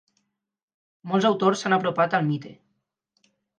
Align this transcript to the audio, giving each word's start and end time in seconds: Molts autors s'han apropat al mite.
Molts 1.11 1.27
autors 1.29 1.63
s'han 1.65 1.77
apropat 1.79 2.19
al 2.21 2.27
mite. 2.33 2.57